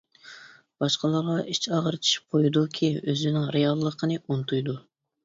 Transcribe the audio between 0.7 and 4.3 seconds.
باشقىلارغا ئىچ ئاغرىتىشىپ قويىدۇكى، ئۆزىنىڭ رېئاللىقىنى